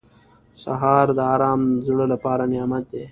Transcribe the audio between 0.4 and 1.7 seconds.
سهار د ارام